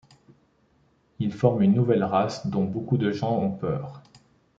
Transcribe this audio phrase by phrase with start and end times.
[1.19, 4.01] Ils forment une nouvelle race dont beaucoup de gens ont peur.